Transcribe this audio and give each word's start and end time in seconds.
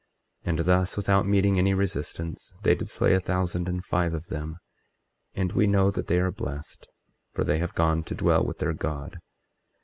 24:22 0.45 0.49
And 0.49 0.59
thus 0.65 0.97
without 0.97 1.27
meeting 1.27 1.59
any 1.59 1.75
resistance, 1.75 2.55
they 2.63 2.73
did 2.73 2.89
slay 2.89 3.13
a 3.13 3.19
thousand 3.19 3.69
and 3.69 3.85
five 3.85 4.15
of 4.15 4.29
them; 4.29 4.57
and 5.35 5.51
we 5.53 5.67
know 5.67 5.91
that 5.91 6.07
they 6.07 6.17
are 6.19 6.31
blessed, 6.31 6.89
for 7.35 7.43
they 7.43 7.59
have 7.59 7.75
gone 7.75 8.03
to 8.05 8.15
dwell 8.15 8.43
with 8.43 8.57
their 8.57 8.73
God. 8.73 9.19